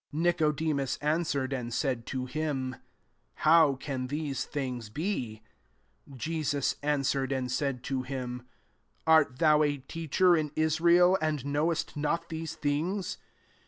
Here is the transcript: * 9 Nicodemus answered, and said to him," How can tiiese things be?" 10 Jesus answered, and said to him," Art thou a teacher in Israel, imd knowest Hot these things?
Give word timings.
* 0.01 0.03
9 0.11 0.23
Nicodemus 0.23 0.97
answered, 0.97 1.53
and 1.53 1.71
said 1.71 2.07
to 2.07 2.25
him," 2.25 2.75
How 3.45 3.75
can 3.75 4.07
tiiese 4.07 4.45
things 4.45 4.89
be?" 4.89 5.43
10 6.09 6.17
Jesus 6.17 6.75
answered, 6.81 7.31
and 7.31 7.51
said 7.51 7.83
to 7.83 8.01
him," 8.01 8.41
Art 9.05 9.37
thou 9.37 9.61
a 9.61 9.77
teacher 9.77 10.35
in 10.35 10.51
Israel, 10.55 11.19
imd 11.21 11.45
knowest 11.45 11.91
Hot 11.91 12.29
these 12.29 12.55
things? 12.55 13.19